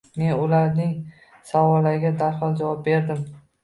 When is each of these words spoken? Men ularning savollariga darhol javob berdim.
Men 0.19 0.31
ularning 0.45 0.95
savollariga 1.53 2.15
darhol 2.25 2.61
javob 2.65 2.85
berdim. 2.93 3.27